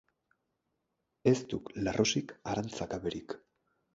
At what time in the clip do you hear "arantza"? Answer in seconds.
2.53-2.87